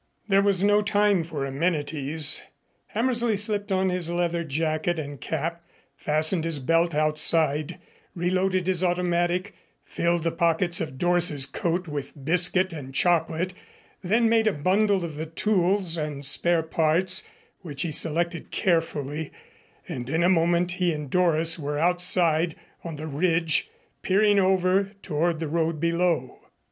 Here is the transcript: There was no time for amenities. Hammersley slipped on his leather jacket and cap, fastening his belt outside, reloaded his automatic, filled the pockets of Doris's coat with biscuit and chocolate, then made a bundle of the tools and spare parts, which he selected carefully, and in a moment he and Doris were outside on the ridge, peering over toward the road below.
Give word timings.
There 0.27 0.41
was 0.41 0.63
no 0.63 0.81
time 0.81 1.21
for 1.21 1.45
amenities. 1.45 2.41
Hammersley 2.87 3.37
slipped 3.37 3.71
on 3.71 3.89
his 3.89 4.09
leather 4.09 4.43
jacket 4.43 4.97
and 4.97 5.21
cap, 5.21 5.63
fastening 5.95 6.41
his 6.41 6.57
belt 6.57 6.95
outside, 6.95 7.77
reloaded 8.15 8.65
his 8.65 8.83
automatic, 8.83 9.53
filled 9.85 10.23
the 10.23 10.31
pockets 10.31 10.81
of 10.81 10.97
Doris's 10.97 11.45
coat 11.45 11.87
with 11.87 12.25
biscuit 12.25 12.73
and 12.73 12.95
chocolate, 12.95 13.53
then 14.03 14.27
made 14.27 14.47
a 14.47 14.53
bundle 14.53 15.05
of 15.05 15.17
the 15.17 15.27
tools 15.27 15.97
and 15.97 16.25
spare 16.25 16.63
parts, 16.63 17.21
which 17.59 17.83
he 17.83 17.91
selected 17.91 18.49
carefully, 18.49 19.31
and 19.87 20.09
in 20.09 20.23
a 20.23 20.29
moment 20.29 20.71
he 20.71 20.91
and 20.91 21.11
Doris 21.11 21.59
were 21.59 21.77
outside 21.77 22.55
on 22.83 22.95
the 22.95 23.05
ridge, 23.05 23.69
peering 24.01 24.39
over 24.39 24.93
toward 25.03 25.37
the 25.39 25.47
road 25.47 25.79
below. 25.79 26.39